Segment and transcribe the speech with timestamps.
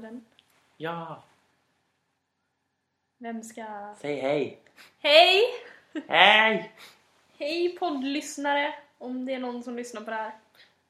[0.00, 0.24] vinnaren.
[0.76, 1.22] Ja,
[3.20, 3.94] Vem ska...
[3.96, 4.58] säg hej!
[4.98, 5.42] Hej!
[6.08, 6.72] Hej!
[7.38, 8.74] Hej poddlyssnare!
[8.98, 10.32] Om det är någon som lyssnar på det här.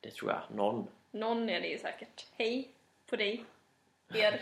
[0.00, 0.43] Det tror jag.
[0.57, 0.86] Någon.
[1.11, 2.27] Någon är det ju säkert.
[2.36, 2.71] Hej
[3.07, 3.45] på dig.
[4.14, 4.41] Er.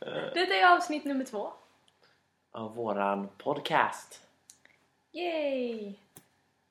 [0.34, 1.52] Detta är avsnitt nummer två.
[2.50, 4.26] Av våran podcast.
[5.12, 5.94] Yay!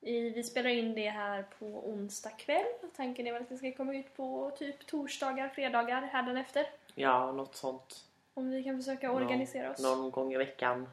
[0.04, 2.66] Vi spelar in det här på onsdag kväll.
[2.96, 6.66] Tanken är väl att det ska komma ut på typ torsdagar, fredagar hädanefter.
[6.96, 8.06] Ja, något sånt.
[8.34, 10.90] Om vi kan försöka organisera oss Någon, någon gång i veckan.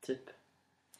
[0.00, 0.30] Typ.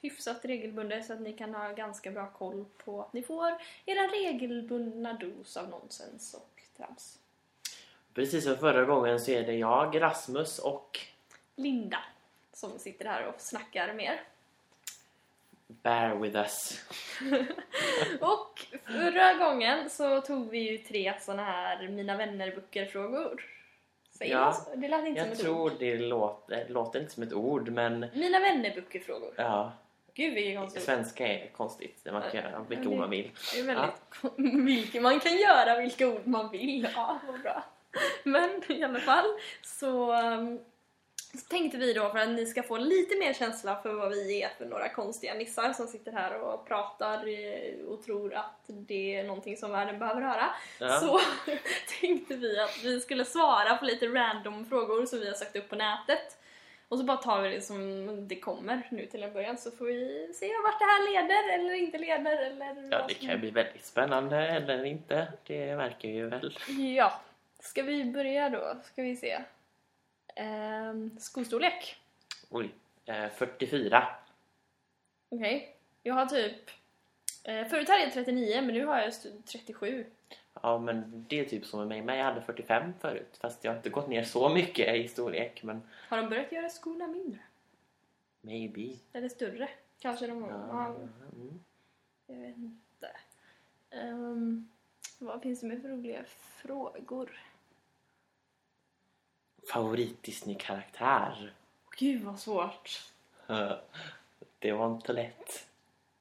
[0.02, 3.52] hyfsat regelbundet så att ni kan ha ganska bra koll på att ni får
[3.86, 7.18] era regelbundna dos av nonsens och trams.
[8.14, 10.98] Precis som förra gången så är det jag, Rasmus och
[11.56, 11.98] Linda
[12.52, 14.20] som sitter här och snackar med er.
[15.82, 16.84] Bear with us.
[18.20, 23.44] Och förra gången så tog vi ju tre såna här Mina vänner-böcker-frågor.
[24.20, 24.54] Ja?
[24.76, 25.72] Det lät inte som Jag ett tror ord.
[25.78, 29.34] det låter, det låter inte som ett ord men Mina vänner-böcker-frågor.
[29.36, 29.72] ja,
[30.14, 30.82] Gud vilket konstigt.
[30.82, 32.06] svenska är konstigt.
[32.12, 33.30] Man kan göra vilka ord man vill.
[33.54, 36.88] Det är väldigt kon- vilka, man kan göra vilka ord man vill.
[36.96, 37.64] Ja, vad bra.
[38.24, 39.24] Men i alla fall
[39.62, 40.60] så, um,
[41.32, 44.42] så tänkte vi då för att ni ska få lite mer känsla för vad vi
[44.42, 49.16] är för några konstiga nissar som sitter här och pratar eh, och tror att det
[49.16, 50.54] är någonting som världen behöver höra.
[50.78, 51.00] Ja.
[51.00, 51.20] Så
[52.00, 55.68] tänkte vi att vi skulle svara på lite random frågor som vi har sökt upp
[55.68, 56.36] på nätet.
[56.88, 59.84] Och så bara tar vi det som det kommer nu till en början så får
[59.84, 63.50] vi se vart det här leder eller inte leder eller Ja, det kan ju bli
[63.50, 65.32] väldigt spännande eller inte.
[65.46, 66.56] Det märker vi ju väl.
[66.96, 67.20] Ja.
[67.60, 68.76] Ska vi börja då?
[68.84, 69.38] Ska vi se.
[70.40, 71.96] Ehm, skostorlek.
[72.50, 72.74] Oj,
[73.06, 74.08] eh, 44.
[75.28, 75.76] Okej.
[76.02, 76.70] Jag har typ...
[77.44, 80.06] Eh, förut hade jag 39 men nu har jag st- 37.
[80.62, 82.02] Ja, men det är typ som med mig.
[82.02, 83.36] Men jag hade 45 förut.
[83.40, 85.62] Fast jag har inte gått ner så mycket i storlek.
[85.62, 87.38] Men Har de börjat göra skorna mindre?
[88.40, 88.96] maybe.
[89.12, 89.68] Eller större?
[89.98, 90.50] Kanske de har.
[90.50, 91.60] Ja, mm.
[92.26, 93.10] jag vet inte.
[93.90, 94.68] Ehm,
[95.18, 96.24] vad finns det med för roliga
[96.62, 97.40] frågor?
[99.68, 101.52] Favorit Disney-karaktär?
[101.96, 103.00] Gud vad svårt.
[104.58, 105.66] Det var inte lätt.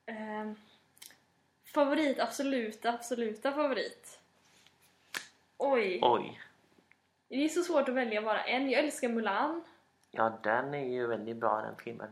[0.05, 0.55] Ehm,
[1.73, 4.19] favorit, absoluta, absoluta favorit.
[5.57, 5.99] Oj.
[6.01, 6.41] Oj.
[7.27, 8.69] Det är så svårt att välja bara en.
[8.69, 9.63] Jag älskar Mulan.
[10.11, 12.09] Ja, den är ju väldigt bra den filmen.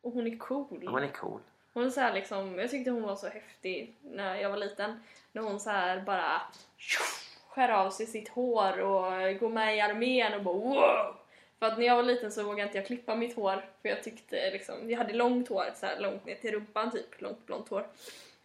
[0.00, 0.86] Och hon är cool.
[0.88, 1.40] Hon är cool.
[1.72, 5.02] Hon är så här liksom, jag tyckte hon var så häftig när jag var liten.
[5.32, 6.42] När hon så här bara
[7.56, 11.14] skär av sig sitt hår och går med i armén och bara wow!
[11.58, 14.02] För att när jag var liten så vågade inte jag klippa mitt hår för jag
[14.02, 17.68] tyckte liksom, jag hade långt hår så här långt ner till rumpan typ, långt blont
[17.68, 17.86] hår.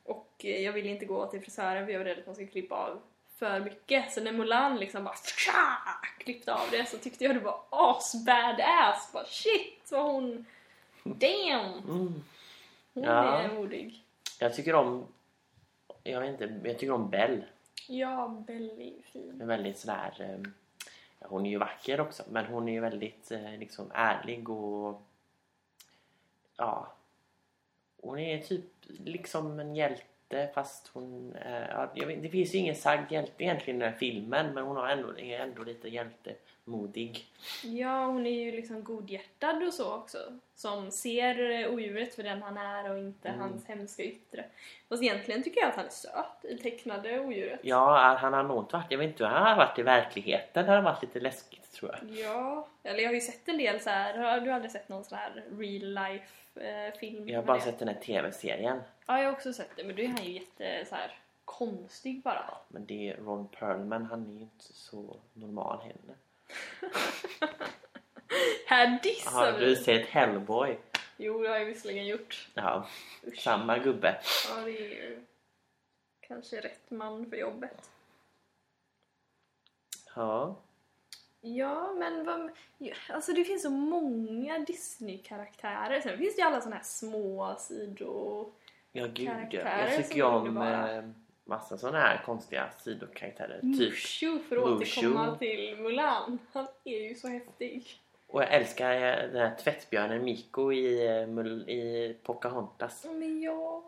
[0.04, 2.52] Och eh, jag ville inte gå till frisören för jag var rädd att man skulle
[2.52, 3.00] klippa av
[3.40, 4.12] för mycket.
[4.12, 5.16] Så när Mulan liksom bara
[6.18, 9.10] klippte av det så tyckte jag det var as badass.
[9.14, 10.46] Bara shit vad hon...
[11.04, 11.74] Damn!
[11.90, 12.24] Mm.
[12.94, 13.40] Hon Ja.
[13.42, 14.04] är modig.
[14.40, 15.06] Jag tycker om...
[16.04, 17.44] Jag vet inte, jag tycker om Belle.
[17.88, 19.32] Ja, väldigt fin.
[19.32, 20.14] Hon är väldigt sådär...
[20.20, 20.50] eh,
[21.30, 25.02] Hon är ju vacker också, men hon är ju väldigt eh, liksom ärlig och...
[26.58, 26.94] Ja.
[28.02, 30.04] Hon är typ liksom en hjälte
[30.54, 31.36] fast hon...
[31.46, 31.62] eh,
[31.96, 34.76] Ja, vet, det finns ju ingen sagd hjälte egentligen i den här filmen men hon
[34.78, 37.26] har ändå, är ändå lite hjältemodig.
[37.64, 40.18] Ja, hon är ju liksom godhjärtad och så också.
[40.56, 43.40] Som ser eh, odjuret för den han är och inte Mm.
[43.42, 44.46] hans hemska yttre.
[44.90, 47.60] Fast egentligen tycker jag att han är söt i tecknade odjuret.
[47.64, 48.86] Ja, han har nog inte varit...
[48.92, 50.66] Jag vet inte hur han har varit i verkligheten.
[50.66, 52.10] Det har varit lite läskigt tror jag.
[52.18, 54.18] Ja, eller jag har ju sett en del så här.
[54.18, 56.26] Har du aldrig sett någon sån här real life
[56.56, 57.30] eh, film?
[57.30, 58.82] Jag har bara sett den här tv-serien.
[59.12, 59.84] Ja, jag har också sett det.
[59.84, 62.58] Men då är han ju jätte så här konstig bara.
[62.68, 66.16] Men det är Ron Perlman, han är ju inte så normal heller.
[68.68, 70.80] Här dissar Har du sett Hellboy?
[71.18, 72.50] Jo, det har jag visserligen gjort.
[72.54, 72.88] Ja,
[73.28, 73.40] Usch.
[73.40, 74.22] samma gubbe.
[74.50, 75.26] Ja, det är ju
[76.20, 77.90] kanske rätt man för jobbet.
[80.16, 80.56] Ja.
[81.42, 82.52] Ja, men vad...
[82.78, 86.02] ja, Alltså det finns så många Disney-karaktärer.
[86.02, 88.52] Sen finns det ju alla såna här små sidor...
[88.92, 89.32] Ja, gud ja.
[89.32, 91.04] Karaktärer Jag tycker ju om eh,
[91.44, 93.60] massa såna här konstiga sidokaraktärer.
[93.62, 93.80] Typ.
[93.80, 96.40] Mushu, för att återkomma till Mulan.
[96.54, 97.88] Han är ju så häftig.
[98.28, 103.06] Och jag älskar eh, den här tvättbjörnen Miko i, eh, i Pocahontas.
[103.06, 103.84] Men ja...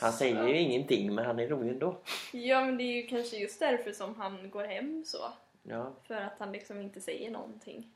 [0.00, 1.96] Han säger ju ingenting men han är rolig ändå.
[2.32, 5.18] Ja, men det är ju kanske just därför som han går hem så.
[5.62, 7.92] Ja, För att han liksom inte säger någonting.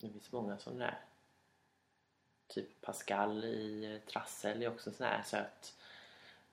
[0.00, 0.98] det finns många sådana där.
[2.48, 5.74] Typ Pascal i eh, Trassel är också sån här söt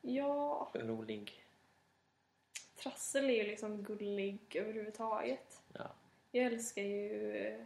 [0.02, 1.46] Ja, rolig.
[2.84, 5.62] Trassel är ju liksom gullig överhuvudtaget.
[5.74, 5.86] Ja.
[6.32, 7.66] Jag älskar ju eh,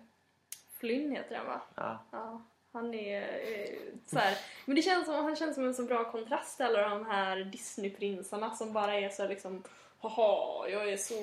[0.73, 1.61] Flynn heter han va?
[1.75, 1.99] Ja.
[2.11, 2.41] Ja,
[2.71, 4.37] han är eh, så här.
[4.65, 7.43] Men det känns som, han känns som en så bra kontrast till alla de här
[7.43, 9.63] Disneyprinsarna som bara är så liksom
[9.99, 11.15] Haha, jag är så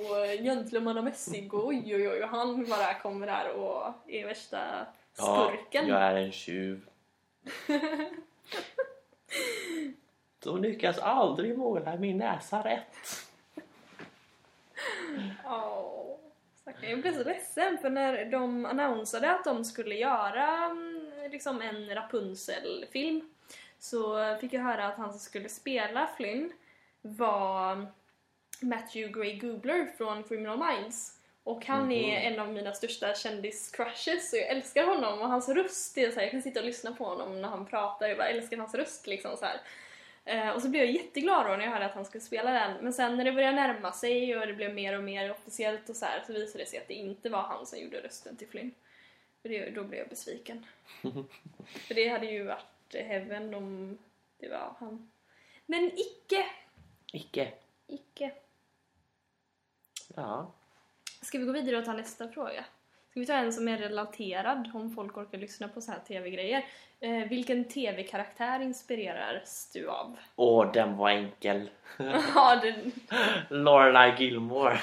[0.42, 5.88] gentlemannamässig och oj oj oj och han bara kommer där och är värsta skurken.
[5.88, 6.88] jag är en tjuv.
[10.38, 12.96] De lyckas aldrig måla min näsa rätt.
[15.44, 16.16] Oh.
[16.80, 21.94] Jag blev så ledsen för när de annonsade att de skulle göra mm, liksom en
[21.94, 23.30] Rapunzel-film
[23.78, 26.52] så fick jag höra att han som skulle spela Flynn
[27.02, 27.86] var mm,
[28.60, 31.15] Matthew Gray Goobler från Criminal Minds.
[31.46, 35.98] Och han är en av mina största kändis-crushes och jag älskar honom och hans röst
[35.98, 38.28] är så här, jag kan sitta och lyssna på honom när han pratar, jag bara
[38.28, 39.46] älskar hans röst liksom så.
[40.24, 42.76] Eh, och så blev jag jätteglad då när jag hörde att han skulle spela den.
[42.84, 45.96] Men sen när det började närma sig och det blev mer och mer officiellt och
[45.96, 48.48] så här, så visade det sig att det inte var han som gjorde rösten till
[48.48, 48.74] Flynn.
[49.42, 50.66] För det, då blev jag besviken.
[51.66, 53.98] För det hade ju varit Heaven om
[54.38, 55.10] det var han.
[55.66, 56.46] Men icke!
[57.12, 57.52] Icke.
[57.86, 58.30] Icke.
[60.14, 60.52] Ja.
[61.26, 62.64] Ska vi gå vidare och ta nästa fråga?
[63.10, 66.64] Ska vi ta en som är relaterad om folk orkar lyssna på så här tv-grejer?
[67.00, 70.16] Eh, vilken tv-karaktär inspireras du av?
[70.36, 71.70] Åh, den var enkel.
[72.34, 72.92] Ja, den,
[73.64, 74.78] Lorelai Gilmore.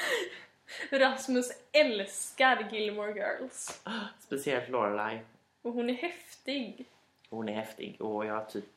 [0.90, 3.82] Rasmus älskar Gilmore Girls.
[4.18, 5.18] Speciellt Lorelai.
[5.62, 6.86] Och hon är häftig.
[7.30, 8.73] Hon är häftig och jag typ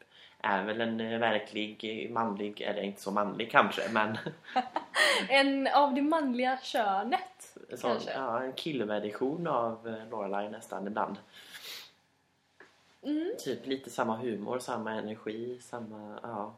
[0.47, 4.17] är väl en eh, verklig eh, manlig, eller inte så manlig kanske, men
[5.29, 8.11] En av det manliga könet, sån, kanske.
[8.11, 11.17] ja, en killversion av eh, Lorelai nästan ibland.
[13.01, 16.19] Mm, Typ lite samma humor, samma energi, samma...
[16.23, 16.53] Ja.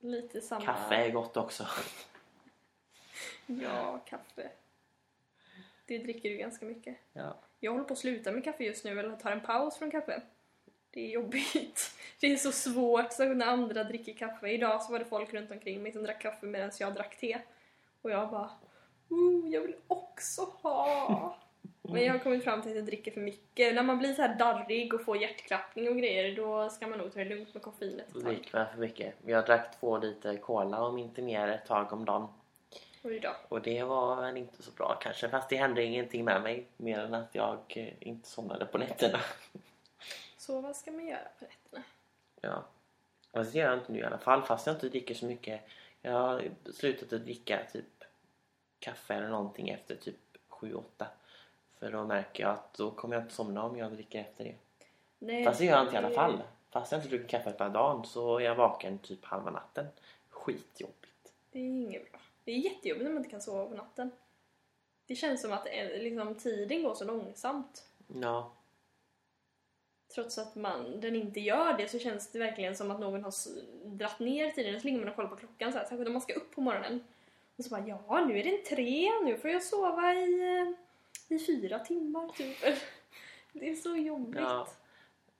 [0.00, 0.64] lite samma...
[0.64, 1.64] Kaffe är gott också.
[3.46, 4.50] Ja, kaffe.
[5.86, 6.96] Det dricker du ganska mycket.
[7.12, 7.34] Ja.
[7.60, 10.22] Jag håller på att sluta med kaffe just nu, eller tar en paus från kaffe.
[10.98, 11.94] Det är jobbigt.
[12.20, 14.48] Det är så svårt så när andra dricker kaffe.
[14.48, 17.38] Idag så var det folk runt omkring mig som drack kaffe medan jag drack te.
[18.02, 18.50] Och jag bara,
[19.08, 21.36] oh, jag vill också ha.
[21.82, 23.74] Men jag har kommit fram till att jag dricker för mycket.
[23.74, 27.12] När man blir så här darrig och får hjärtklappning och grejer, då ska man nog
[27.12, 28.48] ta det lugnt med koffeinet ett tag.
[28.52, 29.14] man för mycket.
[29.26, 32.28] Jag drack två liter cola om inte mer ett tag om dagen.
[33.02, 33.30] Oj då.
[33.48, 35.28] Och det var väl inte så bra kanske.
[35.28, 36.66] Fast det hände ingenting med mig.
[36.76, 39.18] Mer än att jag eh, inte somnade på nätterna.
[40.48, 41.84] Så vad ska man göra på nätterna?
[42.40, 42.64] Ja.
[43.30, 44.42] Och det gör jag inte nu i alla fall.
[44.42, 45.60] Fast jag inte dricker så mycket.
[46.02, 48.04] Jag har slutat att dricka typ
[48.78, 50.16] kaffe eller någonting efter typ
[50.48, 50.82] 7-8.
[51.78, 54.54] För då märker jag att då kommer jag inte somna om jag dricker efter det.
[55.18, 56.42] Nej, Fast det gör jag inte i alla fall.
[56.70, 59.86] Fast jag inte druckit kaffe på dagen så är jag vaken typ halva natten.
[60.28, 61.32] Skitjobbigt.
[61.50, 62.20] Det är inget bra.
[62.44, 64.10] Det är jättejobbigt när man inte kan sova på natten.
[65.06, 67.88] Det känns som att eh, liksom, tiden går så långsamt.
[68.06, 68.52] Ja.
[70.14, 73.32] Trots att man, den inte gör det så känns det verkligen som att någon har
[73.84, 74.80] dratt ner tiden.
[74.80, 76.60] Så ligger man och kollar på klockan så här, särskilt om man ska upp på
[76.60, 77.04] morgonen.
[77.56, 80.58] Och så bara ja, nu är det en tre, nu får jag sova i,
[81.28, 82.56] eh, i fyra timmar typ.
[83.52, 84.40] Det är så jobbigt.
[84.40, 84.68] Ja.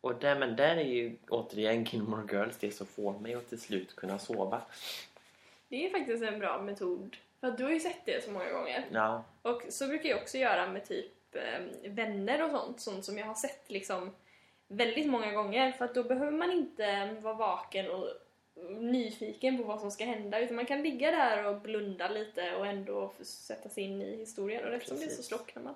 [0.00, 3.60] Och där, men där är ju återigen Gilmore Girls det som får mig att till
[3.60, 4.62] slut kunna sova.
[5.68, 7.16] Det är faktiskt en bra metod.
[7.40, 8.86] För att du har ju sett det så många gånger.
[8.92, 9.24] Ja.
[9.42, 13.26] Och så brukar jag också göra med typ eh, vänner och sånt, sånt som jag
[13.26, 14.14] har sett liksom
[14.68, 15.72] väldigt många gånger.
[15.72, 18.08] För att då behöver man inte vara vaken och
[18.80, 22.66] nyfiken på vad som ska hända utan man kan ligga där och blunda lite och
[22.66, 25.74] ändå sätta sig in i historien och eftersom det är så slocknar man.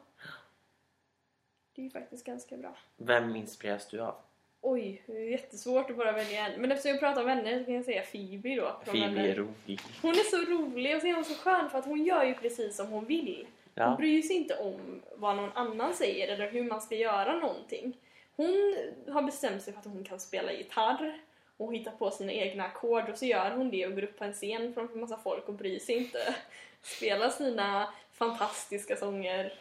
[1.75, 2.77] Det är ju faktiskt ganska bra.
[2.97, 4.15] Vem inspireras du av?
[4.61, 6.61] Oj, det är jättesvårt att bara välja en.
[6.61, 8.77] Men eftersom jag pratar om vänner så kan jag säga Phoebe då.
[8.85, 9.29] Phoebe Vänner.
[9.29, 9.81] är rolig.
[10.03, 12.35] Hon är så rolig och så är hon så skön för att hon gör ju
[12.35, 13.47] precis som hon vill.
[13.75, 13.97] Hon Ja.
[13.97, 17.97] bryr sig inte om vad någon annan säger eller hur man ska göra någonting.
[18.43, 21.21] Hon har bestämt sig för att hon kan spela gitarr
[21.57, 24.25] och hitta på sina egna ackord och så gör hon det och går upp på
[24.25, 26.35] en scen framför massa folk och bryr sig inte.
[26.83, 29.55] Spelar sina fantastiska sånger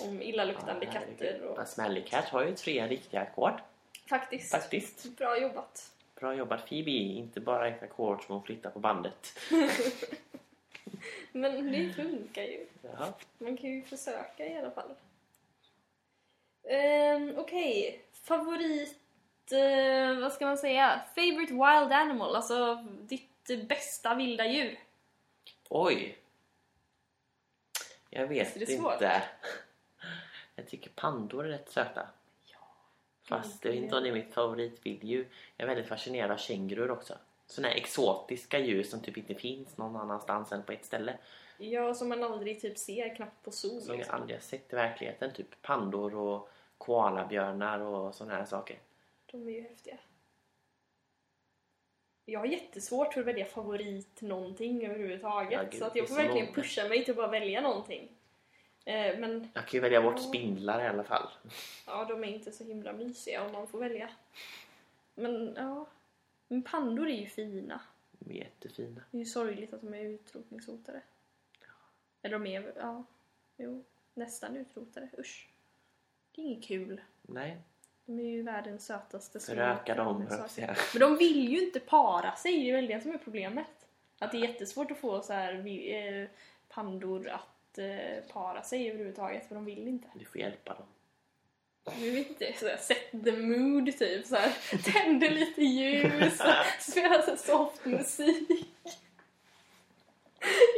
[0.00, 1.68] om illaluktande katter och...
[1.68, 3.60] Smelly Cat har ju tre riktiga ackord.
[4.08, 4.50] Faktiskt.
[4.50, 5.16] Faktiskt.
[5.16, 5.92] Bra jobbat.
[6.14, 6.90] Bra jobbat Phoebe.
[6.90, 9.38] Inte bara ett ackord som hon flyttar på bandet.
[11.32, 12.66] Men det funkar ju.
[12.82, 13.12] Jaha.
[13.38, 14.94] Man kan ju försöka i alla fall.
[16.70, 18.98] Um, Okej, favorit...
[19.52, 21.00] eh, vad ska man säga?
[21.14, 24.78] Favorite wild animal, alltså ditt bästa vilda djur.
[25.68, 26.18] Oj!
[28.10, 28.92] Jag vet det svårt?
[28.92, 29.22] inte.
[30.58, 32.08] Jag tycker pandor är rätt söta.
[32.44, 32.58] Ja.
[33.28, 35.28] Fast jag vet inte om det är mitt favoritvilddjur.
[35.56, 37.14] Jag är väldigt fascinerad av kängurur också.
[37.46, 41.18] Såna här exotiska djur som typ inte finns någon annanstans än på ett ställe.
[41.58, 43.80] Ja, som man aldrig typ ser knappt på sol.
[43.80, 44.14] Som jag Liksom.
[44.14, 45.32] aldrig har sett i verkligheten.
[45.32, 48.78] Typ pandor och koalabjörnar och såna här saker.
[49.26, 49.98] De är ju häftiga.
[52.24, 55.52] Jag har jättesvårt för att välja favorit någonting överhuvudtaget.
[55.52, 56.54] Ja, gud, så att jag får verkligen många.
[56.54, 58.08] pusha mig till att bara välja någonting.
[58.84, 60.22] Eh, men Jag kan ju välja bort Ja.
[60.22, 61.28] spindlar i alla fall.
[61.86, 64.10] ja, de är inte så himla mysiga om man får välja.
[65.14, 65.86] Men ja,
[66.48, 67.80] men pandor är ju fina.
[68.10, 69.00] De är jättefina.
[69.10, 71.00] Det är ju sorgligt att de är utrotningshotade.
[72.22, 73.04] Eller de är, ja,
[73.56, 75.08] jo, nästan utrotade.
[75.18, 75.48] Usch.
[76.36, 77.00] Det är inget kul.
[77.22, 77.56] Nej,
[78.06, 80.76] De är ju världens sötaste små föröka dem säga.
[80.92, 83.86] Men de vill ju inte para sig, det är väl det som är problemet.
[84.18, 86.28] Att det är jättesvårt att få så här eh,
[86.68, 90.08] pandor att eh, para sig överhuvudtaget, för de vill inte.
[90.14, 90.86] Du får hjälpa dem.
[91.84, 94.52] Jag vet inte, så här, set the mood typ så här,
[94.92, 96.38] tänder lite ljus,
[96.80, 98.68] spelar så soft musik.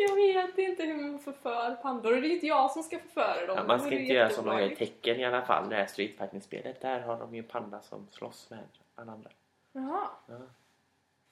[0.09, 3.47] Jag vet inte hur man förför pandor och det är inte jag som ska förföra
[3.47, 3.57] dem.
[3.57, 5.69] Ja, man ska inte göra som de gör i tecken i alla fall.
[5.69, 6.81] Det här Street Fighting-spelet.
[6.81, 9.31] Där har de ju en panda som slåss med alla andra.
[9.73, 10.09] Jaha.
[10.27, 10.35] Ja,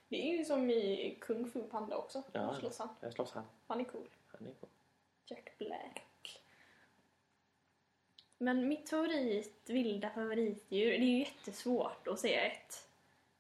[0.08, 2.22] Det är ju som i Kung Fu Panda också.
[2.32, 2.40] Ja.
[2.40, 2.88] Där slåss han.
[3.00, 3.44] där slåss han.
[3.66, 4.08] Han är cool.
[4.26, 4.70] Han är cool.
[5.26, 6.42] Jack Black.
[8.38, 12.88] Men mitt favorit, vilda favoritdjur, det är ju jättesvårt att säga ett.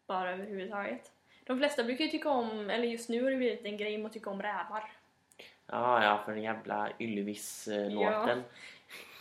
[0.06, 1.12] Bara överhuvudtaget.
[1.46, 4.06] De flesta brukar ju tycka om, eller just nu har det blivit en grej med
[4.06, 4.92] att tycka om rävar.
[5.66, 8.42] Ja, ja, för den jävla Ylvis-låten.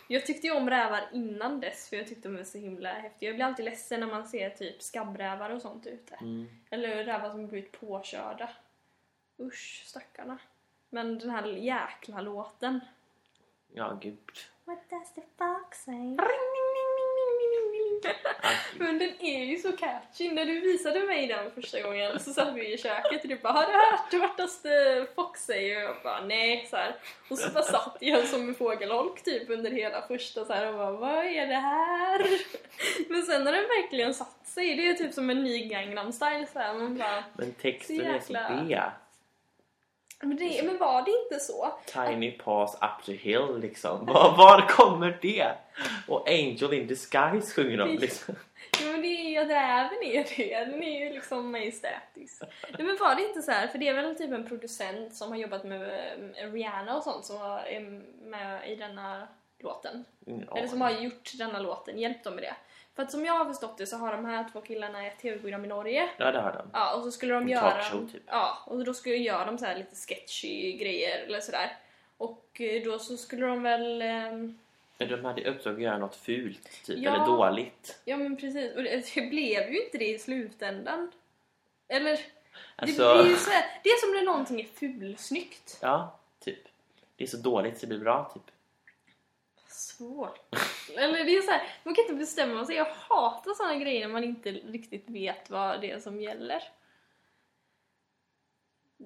[0.08, 3.28] Jag tyckte ju om rävar innan dess för jag tyckte de var så himla häftiga.
[3.28, 6.14] Jag blir alltid ledsen när man ser typ skabbrävar och sånt ute.
[6.14, 6.46] Mm.
[6.70, 8.50] Eller rävar som blivit påkörda.
[9.40, 10.38] Usch, stackarna.
[10.90, 12.80] Men den här jäkla låten.
[13.72, 14.30] Ja, gud.
[14.64, 16.14] What does the fox say?
[16.18, 16.28] Ja,
[18.78, 20.32] Men den är ju så catchy.
[20.32, 23.52] När du visade mig den första gången så satt vi i köket och du bara
[23.52, 25.76] Har du hört What does the fox say?
[25.76, 26.96] Och jag bara nej så här.
[27.30, 30.74] Och så bara satt jag som en fågelholk typ under hela första så här och
[30.74, 32.26] bara Vad är det här?
[33.08, 36.46] Men sen när den verkligen satt sig, det är typ som en ny Gangnam style
[36.52, 36.74] så här.
[36.74, 38.80] Man bara, Men texten är så B.
[40.20, 41.74] men, det, men var det inte så?
[41.86, 44.06] Tiny paws up the hill liksom.
[44.06, 45.52] Var, var kommer det?
[46.08, 48.34] Och Angel in disguise sjunger de liksom.
[48.82, 50.64] Jo men det är ju att räven är det.
[50.64, 52.42] Den är ju liksom majestätisk.
[52.78, 55.30] Nej men var det inte så här, för det är väl typ en producent som
[55.30, 55.82] har jobbat med
[56.36, 57.80] eh, Rihanna och sånt som är
[58.30, 60.04] med i denna låten.
[60.24, 60.56] Ja.
[60.56, 62.56] Eller som har gjort denna låten, hjälpt dem med det.
[62.96, 65.64] För att som jag har förstått det så har de här två killarna ett tv-program
[65.64, 66.08] i Norge.
[66.16, 66.70] Ja, det har de.
[66.72, 67.70] Ja, och så skulle de En göra...
[67.70, 68.22] talkshow, typ.
[68.26, 71.76] Ja, och då skulle göra de så här lite sketchy grejer eller sådär.
[72.16, 74.02] Och eh, då så skulle de väl...
[74.02, 74.58] ehm,
[74.98, 76.98] de hade uppdrag att göra något fult, typ.
[76.98, 77.14] Ja.
[77.14, 78.00] Eller dåligt.
[78.04, 81.12] Ja men precis, och det, det blev ju inte det i slutändan.
[81.88, 82.20] Eller?
[82.76, 85.78] Alltså, Det, blir ju så här, det är som när någonting är fulsnyggt.
[85.82, 86.58] ja, typ.
[87.16, 88.55] Det är så dåligt så det blir bra, typ.
[89.76, 90.54] Svårt.
[90.96, 92.76] Eller det är så här, man kan inte bestämma sig.
[92.76, 96.62] Jag hatar såna grejer när man inte riktigt vet vad det är som gäller.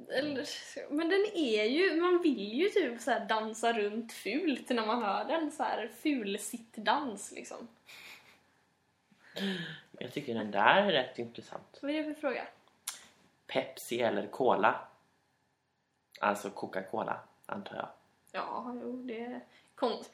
[0.09, 0.47] Eller,
[0.91, 5.25] men den är ju, man vill ju typ så dansa runt fult när man hör
[5.25, 5.53] den.
[5.53, 6.39] Så här ful
[6.75, 7.69] dans liksom.
[9.99, 11.79] Jag tycker den där är rätt intressant.
[11.83, 12.47] Vad är det för fråga?
[13.47, 14.89] Pepsi eller Cola?
[16.21, 17.89] Alltså Coca-Cola, antar jag.
[18.33, 19.41] Ja, jo det är
[19.75, 20.13] konst.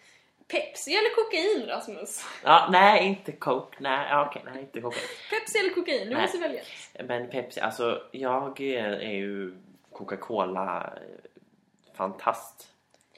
[0.48, 2.24] Pepsi eller kokain Rasmus?
[2.44, 3.76] Ja, nej, inte Coke.
[3.80, 4.96] Nej, ja, okej, nej, inte Coca.
[5.30, 6.08] Pepsi eller kokain?
[6.08, 6.22] Du Nej.
[6.22, 6.62] måste välja.
[7.04, 9.56] Men Pepsi, alltså jag är, ju
[9.92, 11.30] Coca-Cola eh,
[11.94, 12.72] fantast.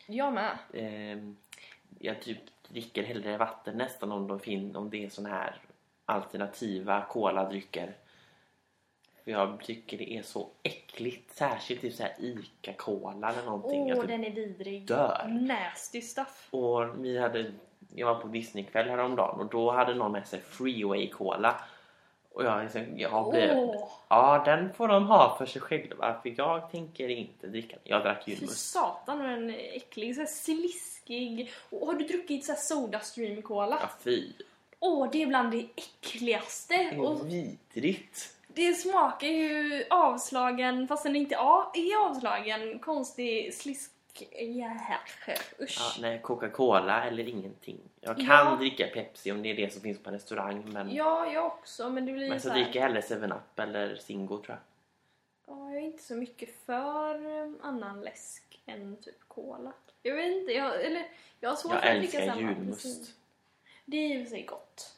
[0.06, 0.58] Jag med.
[0.74, 1.36] Ehm,
[1.98, 5.56] jag typ dricker hellre vatten nästan om, de fin- om det är såna här
[6.06, 7.94] alternativa coladrycker.
[9.28, 11.36] För jag tycker det är så äckligt.
[11.36, 13.92] Särskilt typ så här Ica-cola eller någonting.
[13.92, 14.86] Åh, typ den är vidrig.
[14.86, 15.26] dör.
[15.28, 16.48] Nasty stuff.
[16.50, 17.52] Och vi hade,
[17.94, 21.60] jag var på Disneykväll häromdagen och då hade någon med sig Freeway Cola.
[22.32, 23.58] Och jag, liksom, jag blev...
[23.58, 26.20] Åh, Ja, den får de ha för sig själva.
[26.22, 27.80] För jag tänker inte dricka den.
[27.84, 28.70] Jag drack fy julmust.
[28.70, 30.14] satan vad den är äcklig.
[30.14, 31.52] Så här sliskig.
[31.70, 33.78] Och har du druckit så här soda stream cola?
[33.80, 34.32] Ja, fy.
[34.80, 36.96] Åh, det är bland det äckligaste.
[36.98, 38.37] Och vidrigt.
[38.58, 42.78] Det smakar ju avslagen, fast den inte är avslagen.
[42.78, 43.92] Konstig slisk...
[44.32, 44.70] Ja,
[45.60, 45.76] usch.
[45.80, 47.78] Ja, nej, Coca-Cola eller ingenting.
[48.00, 48.56] Jag kan Ja.
[48.58, 50.64] dricka Pepsi om det är det som finns på en restaurang.
[50.72, 52.64] Men, Ja, jag också, men det blir men så så här...
[52.64, 54.58] dricker jag hellre 7-Up eller Zingo tror jag.
[55.56, 59.72] Ja, jag är inte så mycket för eh, annan läsk än typ cola.
[60.02, 61.06] Jag vet inte, jag, eller
[61.40, 62.84] jag har svårt Jag att dricka älskar samma julmust.
[62.86, 63.14] apelsin.
[63.84, 64.94] Det är för sig gott.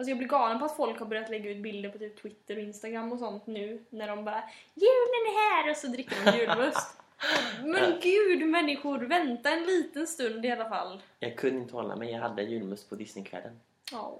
[0.00, 2.56] Fast jag blir galen på att folk har börjat lägga ut bilder på typ Twitter
[2.56, 4.42] och Instagram och sånt nu när de bara
[4.74, 5.70] Julen är här!
[5.70, 6.96] och så dricker de julmust.
[7.64, 11.02] Men gud människor, vänta en liten stund i alla fall.
[11.18, 13.60] Jag kunde inte hålla mig, jag hade julmust på Disneykvällen.
[13.92, 14.18] Ja.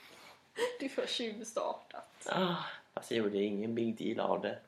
[0.80, 2.26] Är för tjuvstartat.
[2.26, 2.54] Ah,
[2.94, 4.58] fast jag gjorde ingen big deal av det.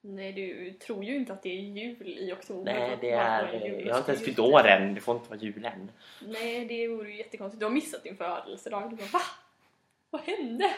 [0.00, 2.74] Nej, du tror ju inte att det är jul i oktober.
[2.74, 3.52] Nej, det är...
[3.86, 5.90] Jag har inte ens fyllt år än, det får inte vara jul än.
[6.20, 7.60] Nej, det vore ju jättekonstigt.
[7.60, 8.90] Du har missat din födelsedag.
[8.90, 9.20] Du bara, va?
[10.14, 10.74] Vad hände?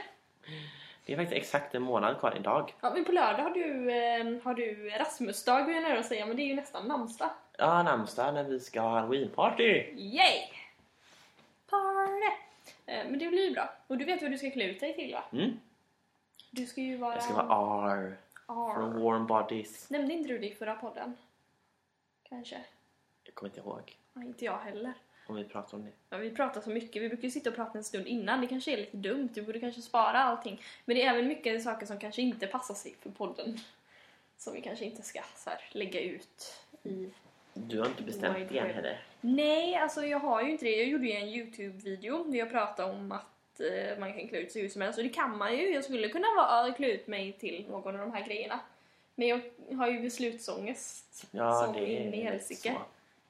[1.07, 2.75] Det är faktiskt exakt en månad kvar idag.
[2.81, 6.37] Ja, men på lördag har du, eh, har du Rasmusdag vill jag nära säga, men
[6.37, 7.31] det är ju nästan namnsdag.
[7.59, 9.85] Ja, namnsdag när vi ska ha halloweenparty.
[9.95, 10.49] Yay!
[11.71, 12.27] Party!
[12.87, 13.73] Eh, men det blir ju bra.
[13.87, 15.25] Och du vet vad du ska klä ut dig till va?
[15.33, 15.61] Mm.
[16.51, 17.15] Du ska ju vara...
[17.15, 18.17] Jag ska vara R
[18.47, 19.01] från R.
[19.03, 19.91] Warm Bodies.
[19.91, 21.17] Nämnde inte du det i förra podden?
[22.29, 22.61] Kanske?
[23.25, 24.93] Jag kommer inte ihåg Ja, inte jag heller.
[25.27, 25.91] Om vi pratar om det.
[26.11, 28.41] Ja, vi pratar så mycket, vi brukar ju sitta och prata en stund innan.
[28.41, 30.63] Det kanske är lite dumt, du borde kanske spara allting.
[30.85, 33.59] Men det är även mycket saker som kanske inte passar sig för podden.
[34.39, 37.11] Som vi kanske inte ska så här, lägga ut i...
[37.55, 39.05] Du har inte bestämt det än heller.
[39.21, 40.77] Nej, alltså jag har ju inte det.
[40.77, 44.53] Jag gjorde ju en YouTube-video där jag pratade om att eh, man kan klä ut
[44.53, 44.99] sig hur som helst.
[44.99, 45.75] Och det kan man ju.
[45.75, 48.61] Jag skulle kunna vara, klä ut mig till någon av de här grejerna.
[49.15, 49.41] Men jag
[49.77, 51.27] har ju beslutsångest.
[51.31, 52.77] Ja, som det in i helsike.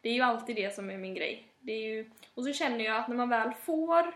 [0.06, 1.46] Det är ju alltid det som är min grej.
[1.60, 2.10] Det är ju...
[2.34, 4.14] Och så känner jag att när man väl får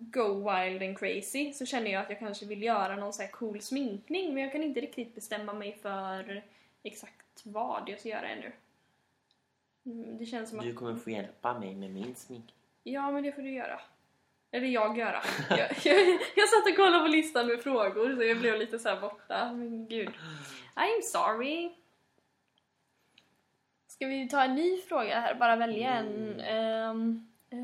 [0.00, 3.28] go wild and crazy så känner jag att jag kanske vill göra någon så här
[3.30, 6.42] cool sminkning men jag kan inte riktigt bestämma mig för
[6.82, 8.52] exakt vad jag ska göra ännu.
[9.86, 10.64] Mm, Det känns som att...
[10.64, 12.54] Du kommer få hjälpa mig med min smink.
[12.82, 13.80] Ja, men det får du göra.
[14.50, 15.22] Eller jag göra.
[15.50, 18.88] jag, jag, jag satt och kollade på listan med frågor så jag blev lite så
[18.88, 19.52] här borta.
[19.52, 20.10] Men gud.
[20.74, 21.70] I'm sorry.
[23.94, 25.34] Ska vi ta en ny fråga här?
[25.34, 26.40] Bara välja en.
[26.40, 27.58] Ehm, eh,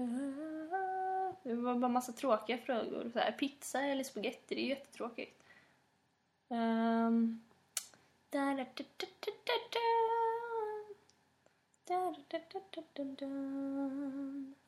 [1.43, 3.11] det var bara massa tråkiga frågor.
[3.13, 4.55] Så här, pizza eller spaghetti?
[4.55, 5.43] Det är jättetråkigt.
[6.49, 7.43] Um.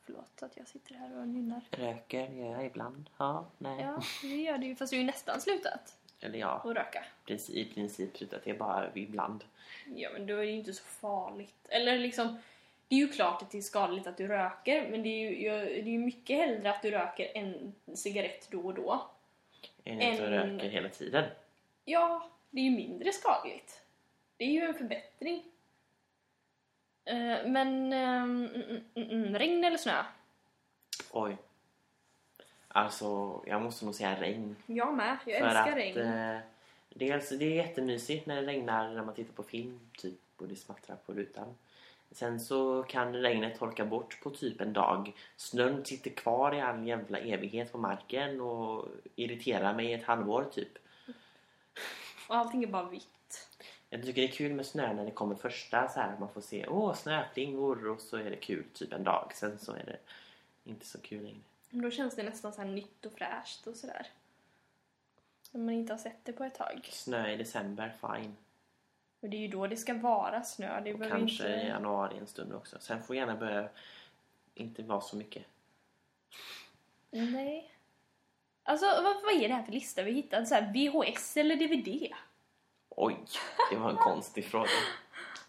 [0.05, 1.61] Förlåt att jag sitter här och nynnar.
[1.71, 3.11] Röker gör jag ibland.
[3.19, 3.81] Ja, nej.
[3.81, 4.77] Ja, det gör du ju.
[4.77, 7.05] Fast du har ju nästan slutat Eller ja, att röka.
[7.49, 8.45] i princip slutat.
[8.45, 9.45] Det är bara ibland.
[9.97, 11.67] Ja, men då är det ju inte så farligt.
[11.69, 12.39] Eller liksom,
[12.89, 15.59] det är ju klart att det är skadligt att du röker, men det är ju,
[15.83, 19.11] det är ju mycket hellre att du röker en cigarett då och då.
[19.85, 21.25] Än att En- röker hela tiden.
[21.85, 23.83] Ja, det är ju mindre skadligt.
[24.37, 25.43] Det är ju en förbättring.
[27.05, 30.05] Eh, men, ehm, mm, mm, mm, regn eller snö?
[31.11, 31.37] Oj.
[32.75, 34.57] Alltså, jag måste nog säga regn.
[34.67, 35.99] Jag med, jag För älskar att, regn.
[35.99, 36.41] Eh,
[36.89, 40.57] dels, det är jättemysigt när det regnar när man tittar på film, typ, och det
[40.57, 41.55] smattrar på rutan.
[42.11, 45.13] Sen så kan regnet torka bort på typ en dag.
[45.37, 50.45] Snön sitter kvar i all jävla evighet på marken och irriterar mig i ett halvår
[50.53, 50.79] typ.
[52.29, 53.49] Och allting är bara vitt.
[53.91, 56.41] Jag tycker det är kul med snö när det kommer första så här man får
[56.41, 59.33] se åh snöflingor och så är det kul typ en dag.
[59.35, 59.97] Sen så är det
[60.65, 61.41] inte så kul längre.
[61.75, 64.07] Då känns det nästan så nytt och fräscht och sådär.
[65.51, 66.89] När man inte har sett det på ett tag.
[66.93, 68.37] Snö i december, fine.
[69.21, 70.81] Och det är ju då det ska vara snö.
[70.81, 71.67] Det Och kanske i inte...
[71.67, 72.77] januari en stund också.
[72.81, 73.69] Sen får gärna börja
[74.55, 75.45] inte vara så mycket.
[77.11, 77.73] Nej.
[78.63, 80.49] Alltså vad, vad är det här för lista vi hittat?
[80.49, 82.13] Så här VHS eller DVD?
[82.89, 83.17] Oj,
[83.71, 84.69] det var en konstig fråga.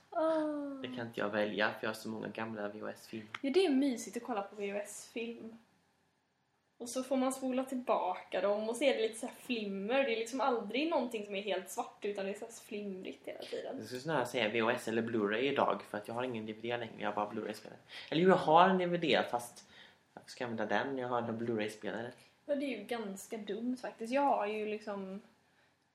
[0.09, 0.81] Oh.
[0.81, 3.29] Det kan inte jag välja för jag har så många gamla VHS-filmer.
[3.41, 5.57] Ja, det är mysigt att kolla på VHS-film.
[6.83, 10.03] Och så får man spola tillbaka dem och så är det lite så flimmer.
[10.03, 13.39] Det är liksom aldrig någonting som är helt svart utan det är så flimrigt hela
[13.39, 13.75] tiden.
[13.77, 16.93] Jag skulle snarare säga VHS eller Blu-ray idag för att jag har ingen DVD längre.
[16.97, 17.79] Jag har bara Blu-ray-spelare.
[18.11, 19.69] Eller jo, jag har en DVD fast
[20.13, 20.97] jag ska använda den.
[20.97, 22.11] Jag har en Blu-ray-spelare.
[22.45, 24.13] Ja, det är ju ganska dumt faktiskt.
[24.13, 25.21] Jag har ju liksom...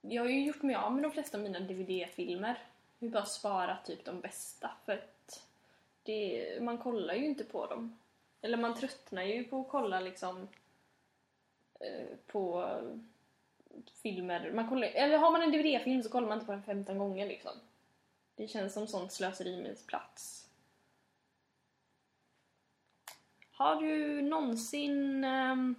[0.01, 2.57] Jag har ju gjort mig av med de flesta av mina DVD-filmer.
[2.99, 5.43] Jag har bara sparat typ de bästa för att
[6.03, 7.99] det, man kollar ju inte på dem.
[8.41, 10.47] Eller man tröttnar ju på att kolla liksom
[12.27, 12.71] på
[14.03, 14.51] filmer.
[14.51, 17.27] Man kollar, eller har man en DVD-film så kollar man inte på den 15 gånger
[17.27, 17.51] liksom.
[18.35, 20.49] Det känns som sånt slöseri med plats.
[23.51, 25.75] Har du någonsin ehm,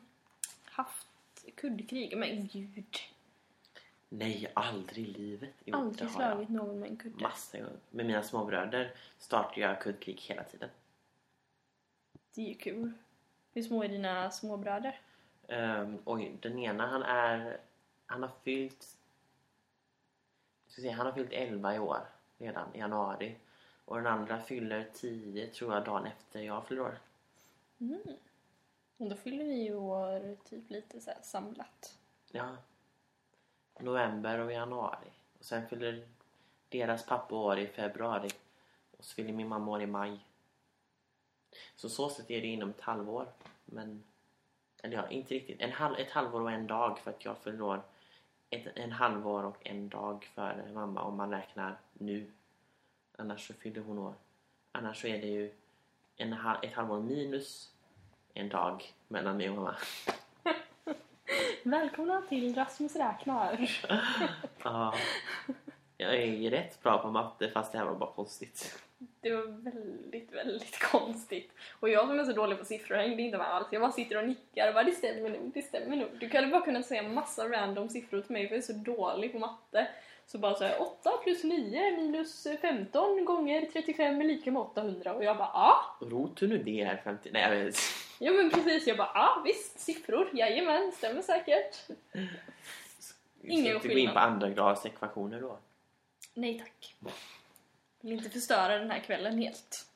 [0.65, 1.09] haft
[1.55, 2.17] kuddkrig?
[2.17, 2.97] Men gud.
[4.09, 5.55] Nej, aldrig i livet.
[5.65, 7.23] Jo, aldrig slagit någon med en kudde.
[7.23, 7.79] Massa gånger.
[7.91, 10.69] Med mina småbröder startar jag kuddkrig hela tiden.
[12.35, 12.93] Det är ju kul.
[13.53, 15.01] Hur små är dina småbröder?
[15.51, 17.61] Um, oj, den ena han är...
[18.07, 18.97] Han har fyllt...
[20.65, 22.01] Jag ska säga, han har fyllt 11 i år
[22.39, 23.37] redan i januari.
[23.85, 26.99] Och den andra fyller 10 tror jag dagen efter jag fyller år.
[27.79, 28.01] Mm.
[28.97, 31.99] Och då fyller ni ju år typ lite så samlat.
[32.31, 32.57] Ja.
[33.79, 35.11] November och januari.
[35.39, 36.09] Och sen fyller
[36.69, 38.31] deras pappa år i februari.
[38.99, 40.27] Och så fyller min mamma år i maj.
[41.77, 43.27] Så så sätt är det inom ett halvår.
[43.65, 44.03] Men...
[44.83, 45.61] Eller ja, inte riktigt.
[45.61, 47.83] En halv, ett halvår och en dag för att jag fyller år.
[48.51, 52.31] Ett, en halvår och en dag för mamma om man räknar nu.
[53.17, 54.15] Annars så fyller hon år.
[54.73, 55.53] Annars så är det ju
[56.17, 57.75] en, ett halvår minus
[58.35, 59.77] en dag mellan mig och mamma.
[61.63, 63.71] Välkomna till Rasmus räknar.
[64.63, 64.95] Ja.
[65.97, 68.83] Jag är ju rätt bra på matte fast det här var bara konstigt.
[69.21, 71.53] Det var väldigt, väldigt konstigt.
[71.81, 73.69] Och jag som är så dålig på siffror hängde inte med alls.
[73.71, 76.09] Jag bara sitter och nickar och bara det stämmer nog, det stämmer nog.
[76.21, 79.33] Du hade bara kunnat säga massa random siffror till mig för jag är så dålig
[79.33, 79.89] på matte.
[80.27, 85.25] Så bara såhär 8 plus 9 minus 15 gånger 35 är lika med 800 och
[85.25, 85.97] jag bara ja.
[86.01, 87.31] Rot nu det är 50...
[87.33, 87.77] Nej jag vet
[88.19, 91.77] Ja men precis, jag bara ja visst siffror, jajamän, stämmer säkert.
[93.43, 94.15] Ingen Ska inte gå in skillnad.
[94.15, 95.59] på andra grads ekvationer då.
[96.35, 96.95] Nej tack.
[98.01, 99.87] Vill inte förstöra den här kvällen helt.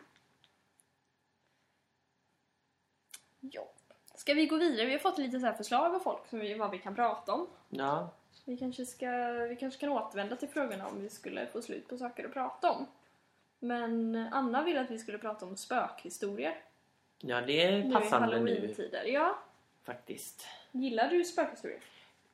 [3.41, 3.67] Ja.
[4.15, 4.87] Ska vi gå vidare?
[4.87, 7.33] Vi har fått lite så här förslag av folk som vi, vad vi kan prata
[7.33, 7.47] om.
[7.69, 8.11] Ja.
[8.45, 9.11] Vi kanske, ska,
[9.49, 12.71] vi kanske kan återvända till frågorna om vi skulle få slut på saker att prata
[12.71, 12.87] om.
[13.59, 16.61] Men Anna ville att vi skulle prata om spökhistorier.
[17.19, 19.05] Ja det är Nu passande nu halloween-tider.
[19.05, 19.39] Ja.
[19.83, 20.47] faktiskt.
[20.73, 21.81] Gillar du spökhistorier?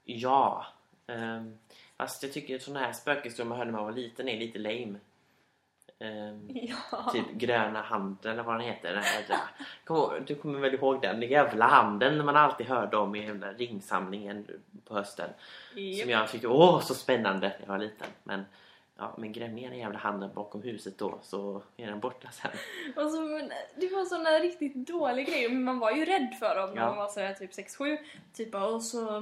[0.05, 0.67] Ja.
[1.07, 1.59] Um,
[1.97, 4.99] fast jag tycker sådana här spökhistorier man hörde när man var liten är lite lame.
[6.01, 7.11] Ehm, Ja.
[7.13, 9.03] Typ gröna handen eller vad den heter.
[9.85, 11.21] Kom du kommer väl ihåg den?
[11.21, 14.47] Den jävla handen man alltid hörde om i jävla ringsamlingen
[14.89, 15.31] på hösten.
[15.75, 16.01] Japp.
[16.03, 18.07] Som jag tyckte åh så spännande när jag var liten.
[18.25, 18.45] Men,
[18.99, 22.51] ja, men gräv ner den jävla handen bakom huset då så är den borta sen.
[22.97, 23.41] Och så,
[23.77, 26.89] det var såna riktigt dåliga grejer, men man var ju rädd för dem när Ja.
[26.89, 27.99] man var sådär typ 6-7.
[28.35, 29.21] Typ och så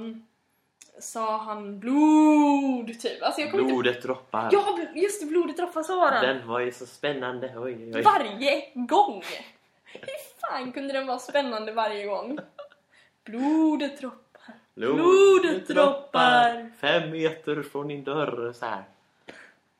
[0.99, 3.23] sa han blod, typ.
[3.23, 3.73] Alltså jag kommer inte...
[3.73, 4.49] Blodet droppar.
[4.51, 6.47] Ja, just det, blodet droppar så var den.
[6.47, 7.53] Var ju så spännande.
[7.57, 8.01] Oj, oj.
[8.01, 9.23] Varje gång!
[9.83, 12.39] Hur fan kunde den vara spännande varje gång?
[13.25, 14.53] Blodet droppar.
[14.75, 16.71] Blodet droppar.
[16.81, 18.83] Fem meter från din dörr så här.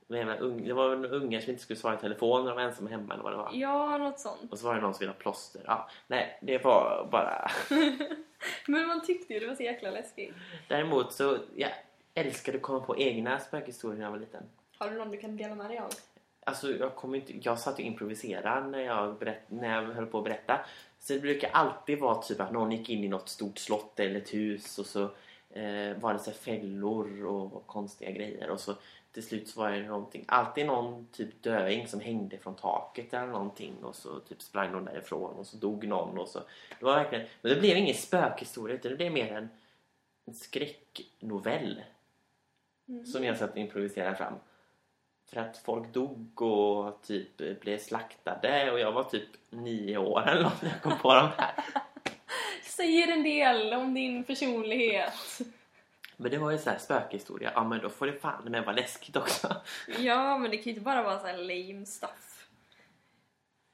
[0.10, 2.90] Ung- Det var en unge som inte skulle svara i telefon när de var ensamma
[2.90, 3.50] hemma eller vad det var.
[3.54, 4.52] Ja, något sånt.
[4.52, 5.62] Och så var det någon som ville ha plåster.
[5.66, 7.52] Ja, nej, det var bara...
[8.68, 10.34] Men man tyckte ju det var så jäkla läskigt.
[10.68, 11.72] Däremot så, jag
[12.14, 14.44] älskade att komma på egna spökhistorier när jag var liten.
[14.78, 15.90] Har du någon du kan dela med dig av?
[16.44, 20.18] Alltså jag kommer inte, jag satt och improviserade när jag, berätt, när jag höll på
[20.18, 20.60] att berätta.
[21.00, 24.16] Så det brukar alltid vara typ att någon gick in i något stort slott eller
[24.16, 25.04] ett hus och så
[25.50, 28.74] eh, var det så fällor och konstiga grejer och så
[29.12, 33.28] till slut så var det någonting, alltid någon typ döing som hängde från taket eller
[33.28, 36.40] någonting och så typ sprang någon därifrån och så dog någon och så.
[36.80, 39.50] Det var verkligen, men det blev ingen spökhistoria utan det blev mer en,
[40.26, 41.82] en skräcknovell
[42.90, 43.06] Mm.
[43.06, 44.34] som jag satt och improviserade fram.
[45.26, 50.44] För att folk dog och typ blev slaktade och jag var typ nio år eller
[50.44, 51.54] något när jag kom på de här.
[52.64, 55.14] Säger en del om din personlighet.
[56.22, 57.52] Men det var ju så här spökhistoria.
[57.56, 59.56] Ja men då får det fan men vara läskigt också.
[60.00, 62.48] Ja, men det kan ju inte bara vara så här lame stuff.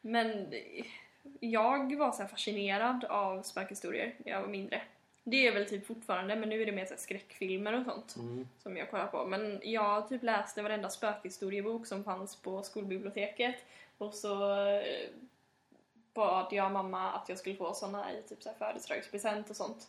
[0.02, 0.54] Men
[1.40, 4.82] jag var så fascinerad av spökhistorier när jag var mindre.
[5.24, 8.48] Det är väl typ fortfarande, men nu är det mer så skräckfilmer och sånt Mm.
[8.64, 9.26] som jag kollar på.
[9.26, 13.56] Men jag typ läste varenda spökhistoriebok som fanns på skolbiblioteket
[13.98, 14.84] och så eh,
[16.14, 19.88] bad jag mamma att jag skulle få såna i typ så födelsedagspresent och sånt.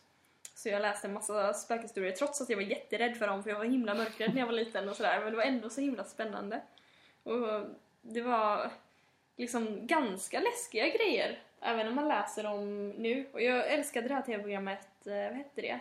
[0.57, 3.59] Så jag läste en massa spökhistorier trots att jag var jätterädd för dem för jag
[3.59, 6.05] var himla mörkrädd när jag var liten och sådär men det var ändå så himla
[6.05, 6.61] spännande.
[7.23, 7.66] Och
[8.03, 8.71] det var
[9.37, 13.27] liksom ganska läskiga grejer även när man läser dem nu.
[13.33, 15.81] Och jag älskade det här tv-programmet, eh, vad hette det?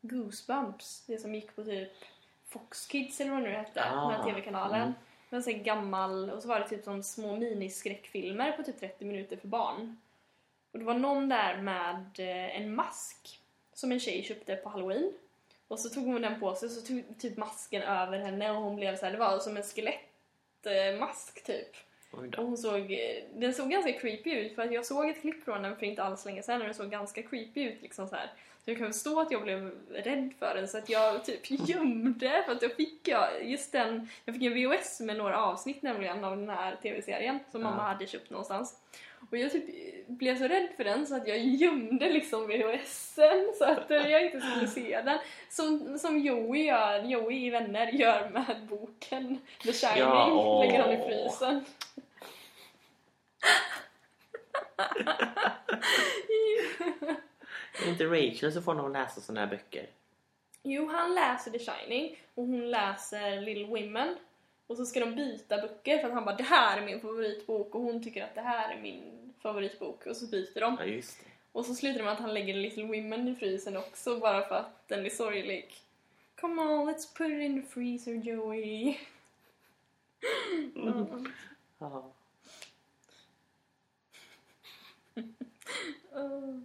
[0.00, 1.92] Goosebumps, det som gick på typ
[2.48, 4.82] Fox Kids eller vad det nu hette, den här Ah, tv-kanalen.
[4.82, 4.92] mm.
[5.30, 9.36] Det var gammal, och så var det typ som små miniskräckfilmer på typ 30 minuter
[9.36, 10.00] för barn.
[10.72, 13.40] Och det var någon där med eh, en mask
[13.74, 15.12] som en tjej köpte på halloween.
[15.68, 18.56] Och så tog hon den på sig och så tog typ masken över henne och
[18.62, 21.76] hon blev så här, det var som en skelettmask typ.
[22.10, 22.42] Och då.
[22.42, 22.98] hon såg,
[23.34, 26.02] den såg ganska creepy ut för att jag såg ett klipp från den för inte
[26.02, 28.30] alls länge sedan och den såg ganska creepy ut liksom så här.
[28.64, 32.42] Så jag kan förstå att jag blev rädd för den så att jag typ gömde
[32.46, 36.24] för att jag fick jag, just den, jag fick en VHS med några avsnitt nämligen
[36.24, 37.70] av den här tv-serien som Ja.
[37.70, 38.80] mamma hade köpt någonstans.
[39.30, 39.64] Och jag typ
[40.08, 44.40] blev så rädd för den så att jag gömde liksom VHSen så att jag inte
[44.40, 45.18] skulle se den.
[45.50, 50.92] Som, som Joey gör, Joey i Vänner gör med boken The Shining, Ja, lägger han
[50.92, 51.64] i frysen.
[57.84, 59.86] Är inte Rachel så får hon läsa såna här böcker.
[60.62, 64.16] Jo, han läser The Shining och hon läser Little Women.
[64.66, 67.74] Och så ska de byta böcker för att han bara det här är min favoritbok
[67.74, 70.76] och hon tycker att det här är min favoritbok och så byter de.
[70.80, 71.30] Ja, just det.
[71.52, 74.54] Och så slutar det med att han lägger Little Women i frysen också bara för
[74.54, 75.74] att den är sorglig.
[76.40, 78.98] Come on, let's put it in the freezer Joey.
[80.76, 81.32] Mm.
[81.78, 82.12] Ja.
[86.16, 86.58] Uh,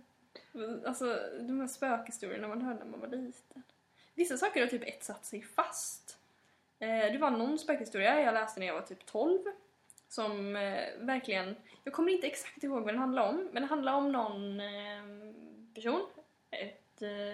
[0.86, 3.64] alltså de här spökhistorierna man hörde när man var liten.
[4.16, 6.19] Vissa saker har typ etsat sig fast.
[6.80, 9.40] Eh, det var någon spökhistoria jag läste när jag var typ 12
[10.08, 13.94] som eh, verkligen, jag kommer inte exakt ihåg vad den handlar om, men det handlar
[13.94, 15.04] om någon eh,
[15.76, 16.06] person,
[16.52, 16.84] ett,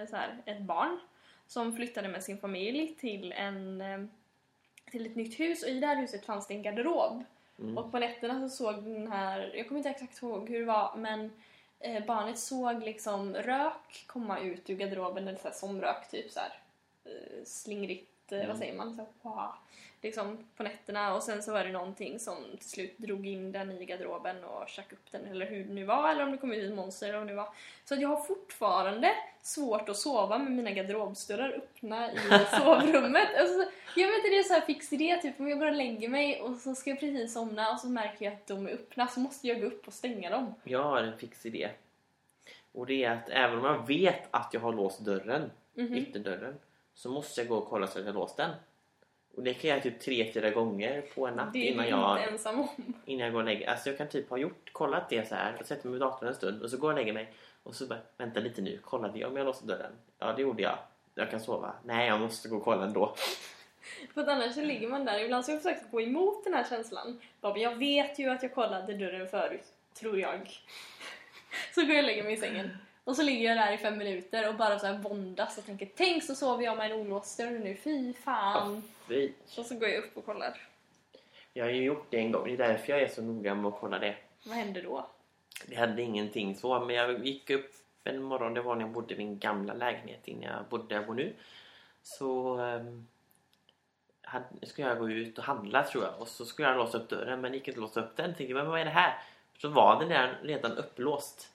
[0.09, 0.99] så här, ett barn,
[1.47, 3.83] som flyttade med sin familj till, en,
[4.91, 7.23] till ett nytt hus och i det här huset fanns det en garderob.
[7.59, 7.77] Mm.
[7.77, 10.95] Och på nätterna så såg den här, jag kommer inte exakt ihåg hur det var,
[10.95, 11.31] men
[12.07, 16.53] barnet såg liksom rök komma ut ur garderoben, eller så här somrök typ så här
[17.45, 18.47] slingrigt, Mm.
[18.47, 19.51] vad säger man, så wow,
[20.01, 23.71] liksom på nätterna och sen så var det någonting som till slut drog in den
[23.71, 26.51] i garderoben och tjack upp den eller hur det nu var eller om det kom
[26.53, 27.47] ut ett monster eller om det var.
[27.85, 29.11] Så att jag har fortfarande
[29.41, 32.17] svårt att sova med mina garderobsdörrar öppna i
[32.59, 33.27] sovrummet.
[33.39, 35.73] Alltså, jag vet inte, det är så här fix idé typ om jag går och
[35.73, 38.71] lägger mig och så ska jag precis somna och så märker jag att de är
[38.71, 40.53] öppna så måste jag gå upp och stänga dem.
[40.63, 41.69] Jag har en fix idé.
[42.71, 45.93] Och det är att även om jag vet att jag har låst dörren, Mhm.
[45.97, 46.55] ytterdörren,
[46.95, 48.51] så måste jag gå och kolla så att jag låst den.
[49.35, 52.93] Och det kan jag typ tre, fyra gånger på en natt innan jag, ensam om.
[53.05, 55.57] innan jag går och lägger Alltså jag kan typ ha gjort, kollat det så här
[55.59, 57.75] och sätter mig vid datorn en stund och så går jag och lägger mig och
[57.75, 59.91] så bara, vänta lite nu, kollade jag om jag låste dörren?
[60.19, 60.77] Ja, det gjorde jag.
[61.15, 61.73] Jag kan sova.
[61.83, 63.15] Nej, jag måste gå och kolla ändå.
[64.13, 65.19] För att annars så ligger man där.
[65.19, 67.21] Ibland så har jag försökt gå emot den här känslan.
[67.41, 70.49] Bara, jag vet ju att jag kollade dörren förut, tror jag.
[71.75, 72.77] Så går jag och lägger mig i sängen.
[73.05, 75.89] Och så ligger jag där i fem minuter och bara så här våndas och tänker
[75.95, 78.83] tänk så sover jag med en olåst dörr nu, fy fan.
[79.07, 80.61] Vi, Och så går jag upp och kollar.
[81.53, 83.65] jag har ju gjort det en gång, det är därför jag är så noga med
[83.65, 84.15] att kolla det.
[84.45, 85.07] Vad händer då?
[85.65, 87.71] Det hade ingenting så, men jag gick upp
[88.03, 90.95] en morgon, det var när jag bodde i min gamla lägenhet innan jag bodde där
[90.95, 91.33] jag bor nu.
[92.03, 93.07] Så um,
[94.21, 97.09] hade, skulle jag gå ut och handla tror jag och så skulle jag låsa upp
[97.09, 98.35] dörren men gick inte låsa upp den.
[98.35, 99.21] Tänkte men vad är det här?
[99.57, 101.51] Så var den där redan upplåst.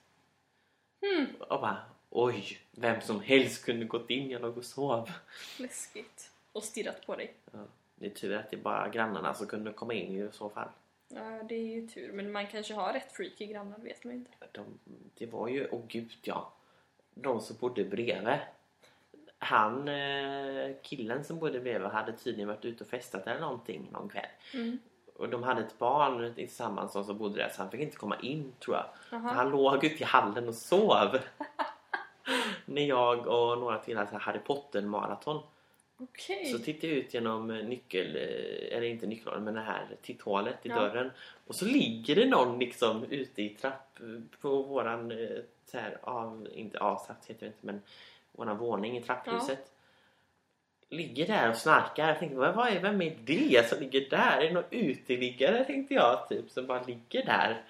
[1.00, 1.78] Hmm, Och bara
[2.10, 5.10] oj, vem som helst kunde gått in, jag låg och sov.
[5.58, 6.30] läskigt.
[6.52, 7.34] Och stirrat på dig.
[7.52, 7.58] Ja,
[7.94, 10.68] det är tur att det är bara grannarna som kunde komma in i så fall.
[11.08, 12.12] Ja, det är ju tur.
[12.12, 14.30] Men man kanske har rätt freaky grannar, vet man inte.
[14.52, 14.64] De,
[15.14, 16.52] det var ju, åh gud ja,
[17.14, 18.38] de som bodde bredvid.
[19.38, 24.08] Han, eh, killen som bodde bredvid hade tydligen varit ute och festat eller någonting någon
[24.08, 24.26] kväll.
[24.54, 24.78] Mm.
[25.20, 28.52] Och de hade ett barn tillsammans som bodde där så han fick inte komma in
[28.58, 28.86] tror jag.
[29.18, 29.28] Aha.
[29.28, 31.18] Han låg ute i hallen och sov.
[32.64, 35.42] När jag och några till hade Harry Potter-maraton.
[35.98, 36.44] Okej.
[36.46, 40.68] Så tittade jag ut genom nyckel, eh, eller inte nyckelhålet men det här titthålet i
[40.68, 40.74] Ja.
[40.74, 41.10] dörren.
[41.46, 43.98] Och så ligger det någon liksom ute i trapp
[44.40, 45.28] på våran, eh,
[45.64, 47.82] så här, av, inte avsats heter det inte men
[48.32, 49.72] våran våning i trapphuset.
[50.90, 52.08] Ligger där och snarkar.
[52.08, 54.40] Jag tänkte, vad vad är, vem är det som ligger där?
[54.40, 57.62] Är det någon uteliggare tänkte jag typ som bara ligger där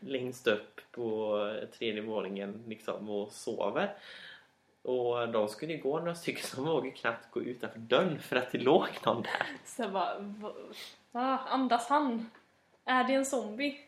[0.00, 1.38] längst upp på
[1.78, 3.94] tredje våningen liksom och sover.
[4.82, 8.52] Och de skulle ju gå några stycken som vågade knappt gå utanför dörren för att
[8.52, 9.46] det låg någon där.
[9.64, 10.34] Så jag bara,
[11.12, 12.30] ah, andas han?
[12.84, 13.80] Är det en zombie?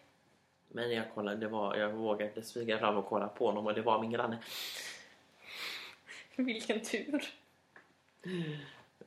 [0.68, 3.82] Men jag kollade, det var, jag vågade smyga fram och kolla på honom och det
[3.82, 4.38] var min granne.
[6.36, 7.24] Vilken tur.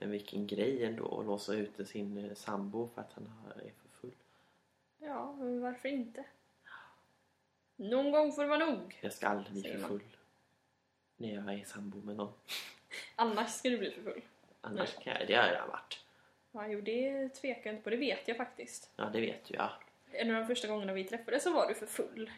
[0.08, 4.16] Vilken grej ändå att låsa ute sin eh, sambo för att han är för full.
[4.98, 6.24] Ja, men varför inte?
[7.76, 9.00] Någon gång får det vara nog.
[9.02, 10.04] Jag ska aldrig bli för full.
[11.18, 12.34] När jag är sambo med någon.
[13.16, 14.22] Annars ska du bli för full.
[14.62, 16.00] Annars kan jag, det har jag varit.
[16.52, 17.90] Ja, jo, det tvekar jag inte på.
[17.90, 18.92] Det vet jag faktiskt.
[18.96, 19.70] Ja, det vet jag.
[20.12, 22.32] En av de första gångerna vi träffades så var du för full.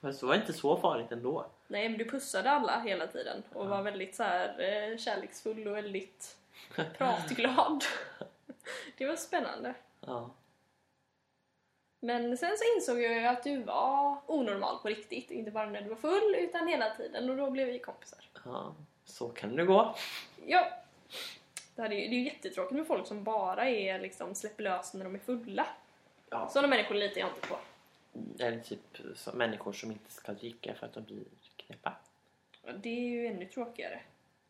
[0.00, 1.46] Men så var inte så farligt ändå.
[1.68, 5.76] Nej, men du pussade alla hela tiden och var väldigt så här eh, kärleksfull och
[5.76, 6.36] väldigt
[6.98, 7.84] pratglad.
[8.98, 9.74] Det var spännande.
[10.00, 10.30] Ja.
[12.00, 15.30] Men sen så insåg jag ju att du var onormal på riktigt.
[15.30, 18.24] Inte bara när du var full utan hela tiden och då blev vi kompisar.
[18.44, 19.94] ja, så kan det gå.
[20.46, 20.70] Ja.
[21.74, 24.94] Det, hade ju, det är ju jättetråkigt med folk som bara är liksom släpper lös
[24.94, 25.66] när de är fulla.
[26.30, 26.48] Ja.
[26.48, 27.56] Sådana människor litar jag inte på.
[28.38, 31.24] Eller typ som människor som inte ska dricka för att de blir
[31.56, 31.96] knäppa.
[32.62, 34.00] Ja, Det är ju ännu tråkigare.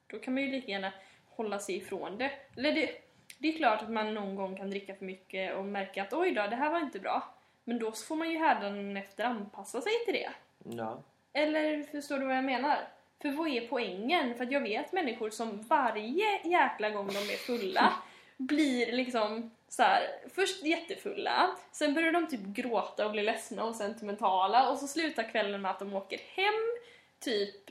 [0.06, 0.92] Då kan man ju lika gärna
[1.30, 2.30] hålla sig ifrån det.
[2.56, 2.90] Eller det,
[3.38, 6.30] det är klart att man någon gång kan dricka för mycket och märka att oj
[6.30, 7.34] då, det här var inte bra.
[7.64, 10.30] Men då får man ju hädanefter anpassa sig till det.
[10.76, 11.02] Ja.
[11.32, 12.78] Eller förstår du vad jag menar?
[13.22, 14.34] För vad är poängen?
[14.34, 17.92] För att jag vet människor som varje jäkla gång de är fulla
[18.36, 20.02] blir liksom så här,
[20.34, 25.30] först jättefulla, sen börjar de typ gråta och bli ledsna och sentimentala och så slutar
[25.30, 26.78] kvällen med att de åker hem
[27.20, 27.70] typ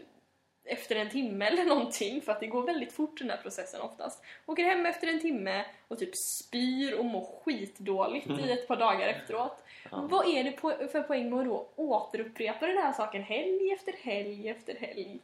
[0.69, 4.23] efter en timme eller någonting för att det går väldigt fort den här processen oftast.
[4.45, 9.07] Åker hem efter en timme och typ spyr och mår skitdåligt i ett par dagar
[9.07, 9.63] efteråt.
[9.91, 10.07] Ja.
[10.11, 13.93] Vad är det po- för poäng med att då återupprepa den här saken helg efter
[13.93, 15.19] helg efter helg?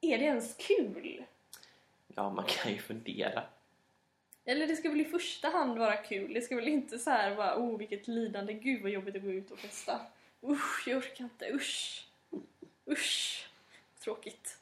[0.00, 1.24] Är det ens kul?
[2.16, 3.42] ja, man kan ju fundera.
[4.44, 6.34] Eller det ska väl i första hand vara kul?
[6.34, 9.30] Det ska väl inte så här vara oh vilket lidande, gud vad jobbigt att gå
[9.30, 10.00] ut och festa.
[10.42, 12.06] Usch, jag orkar inte, usch.
[12.86, 13.48] Usch,
[14.00, 14.58] tråkigt.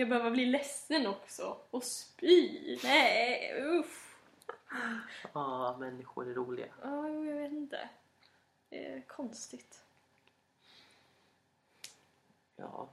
[0.00, 1.56] Ska jag behöva bli ledsen också?
[1.70, 2.78] Och spy?
[2.84, 4.16] Nej, usch.
[5.32, 6.66] Ja, människor är roliga.
[6.82, 7.88] Ja, jo, jag vet inte.
[8.68, 9.82] Det är konstigt.
[12.56, 12.88] Ja.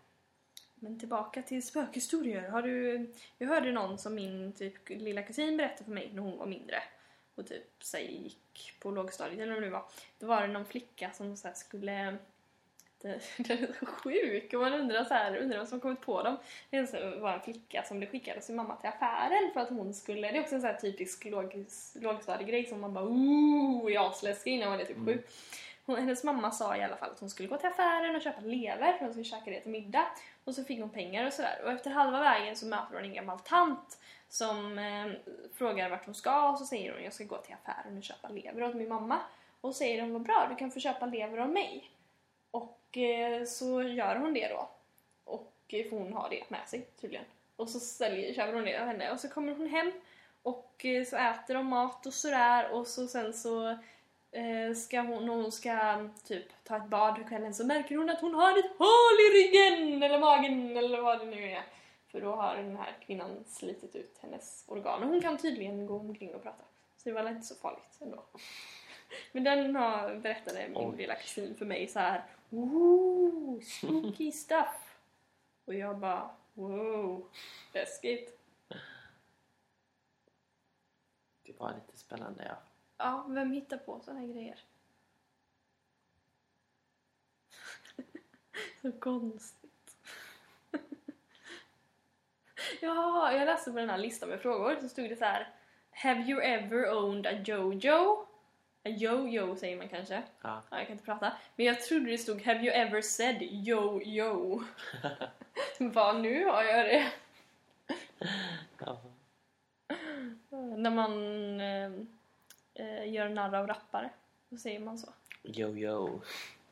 [0.76, 2.50] Men tillbaka till spökhistorier.
[2.50, 3.08] Har du...
[3.38, 6.84] Jag hörde någon som min typ lilla kusin berättade för mig när hon var mindre
[7.36, 9.86] och typ säg, gick på lågstadiet eller vad det nu var.
[10.20, 12.17] Då var det någon flicka som så skulle...
[13.01, 16.23] Det, det är så sjuk och man undrar så här, undrar vem som kommit på
[16.23, 16.38] dem.
[16.69, 19.93] Det var en flicka som blev skickad av sin mamma till affären för att hon
[19.93, 20.31] skulle...
[20.31, 24.53] Det är också en så här typisk låg, lågstadiegrej som man bara ooh, är asläskig
[24.53, 25.21] innan man är typ sju.
[25.86, 28.41] Hon, hennes mamma sa i alla fall att hon skulle gå till affären och köpa
[28.41, 30.05] lever för hon skulle käka det till middag.
[30.43, 31.62] Och så fick hon pengar och sådär.
[31.63, 36.15] Och efter halva vägen så möter hon en gammal tant som eh, frågar vart hon
[36.15, 38.89] ska och så säger hon jag ska gå till affären och köpa lever åt min
[38.89, 39.19] mamma.
[39.62, 41.91] Och säger de vad bra, du kan få köpa lever av mig.
[42.51, 44.69] Och eh, så gör hon det då.
[45.23, 47.25] Och eh, hon ha det med sig tydligen.
[47.55, 49.91] Och så säljer, köper hon det av henne och så kommer hon hem
[50.43, 53.77] och eh, så äter de mat och sådär och så sen så
[54.75, 58.21] ska hon, när hon ska typ ta ett bad på kvällen så märker hon att
[58.21, 61.63] hon har ett hål i ryggen eller magen eller vad det nu är.
[62.12, 65.95] För då har den här kvinnan slitit ut hennes organ och hon kan tydligen gå
[65.95, 66.63] omkring och prata.
[66.97, 68.23] Så det var väl inte så farligt ändå.
[69.31, 70.97] Men den har, berättade min Oj.
[70.97, 72.23] lilla kusin för mig så här.
[72.49, 74.97] Ooh, spooky stuff.
[75.65, 77.29] Och jag bara wow,
[77.73, 78.39] läskigt.
[81.43, 82.57] Det var lite spännande, ja.
[82.97, 84.60] Ja, vem hittar på såna här grejer?
[88.81, 89.97] så konstigt.
[92.81, 95.53] ja, jag läste på den här listan med frågor så stod det så här.
[95.91, 98.27] Have you ever owned a jojo?
[98.88, 100.23] Yo-yo säger man kanske.
[100.41, 100.63] Ja.
[100.69, 101.34] Ja, jag kan inte prata.
[101.56, 104.63] Men jag trodde det stod Have you ever said yo-yo?
[105.80, 107.12] Vad nu har jag det.
[108.80, 109.02] ja.
[110.78, 111.12] När man
[111.62, 111.91] eh,
[112.73, 114.10] eh, gör narr av rappare.
[114.50, 115.13] Då säger man så.
[115.43, 116.21] Yo, yo.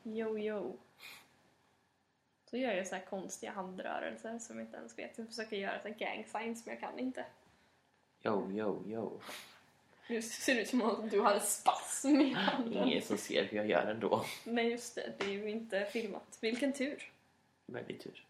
[0.04, 0.78] Yo, yo.
[2.50, 5.18] Så gör jag så här konstiga handrörelser som jag inte ens vet.
[5.18, 7.26] Jag försöker göra så här gang signs men jag kan inte.
[8.24, 9.20] Yo, yo, yo.
[10.08, 12.88] Nu ser det ut som att du har spasm i handen.
[12.88, 14.26] Ingen som ser hur jag gör ändå.
[14.44, 16.38] Nej just det, det är ju inte filmat.
[16.42, 17.12] Vilken tur.
[17.66, 18.26] Väldigt tur.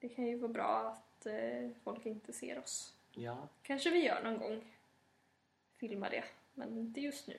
[0.00, 2.94] Det kan ju vara bra att eh, folk inte ser oss.
[3.14, 3.48] Ja.
[3.62, 4.64] Kanske vi gör någon gång.
[5.78, 7.38] Filma det, men inte just nu.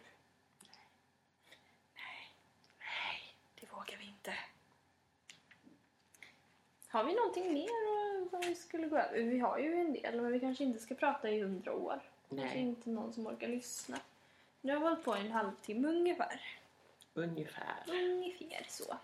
[1.96, 2.32] Nej.
[2.80, 4.34] Nej, det vågar vi inte.
[6.88, 9.22] Har vi någonting mer vad vi skulle gå över?
[9.22, 12.02] Vi har ju en del, men vi kanske inte ska prata i hundra år.
[12.36, 12.60] Nej.
[12.60, 13.98] inte någon som orkar lyssna.
[14.62, 16.42] Nu har vi hållit på en halvtimme ungefär.
[17.14, 17.84] Ungefär.
[17.88, 18.98] Ungefär så.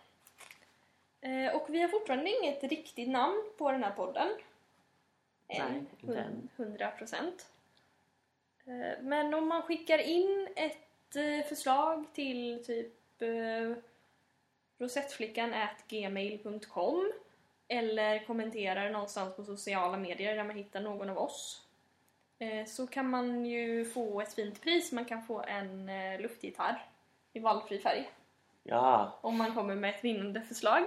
[1.22, 4.28] Eh, och vi har fortfarande inget riktigt namn på den här podden.
[5.48, 6.18] Nej, Än.
[6.18, 6.50] än.
[6.56, 7.50] 100 procent.
[8.65, 13.74] Eh, men om man skickar in ett eh, förslag till typ eh,
[14.78, 15.54] rosettflickan
[15.88, 17.12] gmail.com
[17.68, 21.68] eller kommenterar någonstans på sociala medier där man hittar någon av oss
[22.67, 24.91] så kan man ju få ett fint pris.
[24.91, 26.86] Man kan få en eh, luftgitarr
[27.34, 28.10] i valfri färg
[28.63, 29.17] Ja.
[29.21, 30.84] om man kommer med ett vinnande förslag.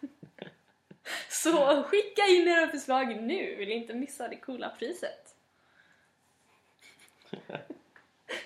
[1.28, 5.34] Så skicka in era förslag nu, vill inte missa det coola priset.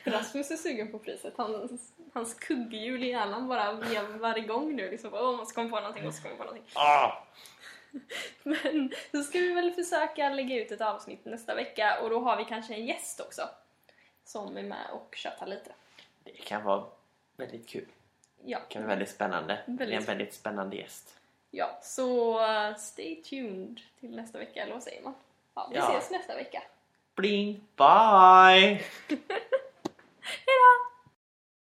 [0.04, 1.34] Rasmus är sugen på priset.
[1.36, 4.90] Hans, hans kugghjul i hjärnan bara vevar igång nu.
[4.90, 6.72] Liksom, Åh, man ska komma på någonting, man ska komma på någonting.
[6.74, 7.12] Ah!
[8.42, 12.36] Men då ska vi väl försöka lägga ut ett avsnitt nästa vecka och då har
[12.36, 13.48] vi kanske en gäst också.
[14.24, 15.72] Som är med och tjötar lite.
[16.24, 16.84] Det kan vara
[17.36, 17.86] väldigt kul.
[18.44, 19.58] Ja, Det kan vara väldigt spännande.
[19.66, 19.98] Det är Väldigt.
[19.98, 21.14] en väldigt spännande gäst.
[21.50, 25.14] ja så uh, stay tuned till nästa vecka, eller vad säger man?
[25.54, 25.88] Ja, vi Ja.
[25.98, 26.62] ses nästa vecka.
[27.14, 27.54] Bling!
[27.76, 27.84] Bye!
[30.20, 30.87] Hejdå!